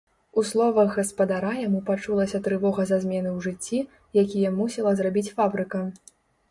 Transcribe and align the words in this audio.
У 0.41 0.43
словах 0.51 0.95
гаспадара 0.99 1.51
яму 1.67 1.81
пачулася 1.89 2.43
трывога 2.49 2.81
за 2.93 2.99
змены 3.07 3.29
ў 3.37 3.49
жыцці, 3.49 3.79
якія 4.25 4.55
мусіла 4.61 4.91
зрабіць 5.03 5.29
фабрыка. 5.39 5.89